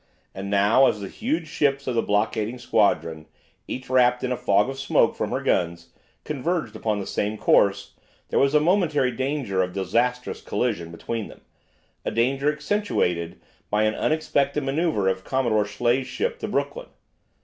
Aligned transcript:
And 0.33 0.49
now 0.49 0.87
as 0.87 0.99
the 0.99 1.07
huge 1.07 1.47
ships 1.47 1.85
of 1.85 1.93
the 1.93 2.01
blockading 2.01 2.57
squadron, 2.57 3.27
each 3.67 3.87
wrapped 3.87 4.23
in 4.23 4.31
a 4.31 4.35
fog 4.35 4.67
of 4.67 4.79
smoke 4.79 5.13
from 5.15 5.29
her 5.29 5.43
guns, 5.43 5.89
converged 6.23 6.75
upon 6.75 6.97
the 6.99 7.05
same 7.05 7.37
course, 7.37 7.93
there 8.29 8.39
was 8.39 8.55
a 8.55 8.59
momentary 8.59 9.11
danger 9.11 9.61
of 9.61 9.73
disastrous 9.73 10.41
collision 10.41 10.89
between 10.91 11.27
them, 11.27 11.41
a 12.03 12.09
danger 12.09 12.51
accentuated 12.51 13.39
by 13.69 13.83
an 13.83 13.93
unexpected 13.93 14.63
manoeuvre 14.63 15.05
of 15.07 15.23
Commodore 15.23 15.65
Schley's 15.65 16.07
ship, 16.07 16.39
the 16.39 16.47
"Brooklyn." 16.47 16.87